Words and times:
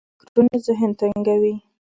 بدرنګه 0.07 0.21
فکرونه 0.23 0.57
ذهن 0.67 0.91
تنګوي 0.99 1.55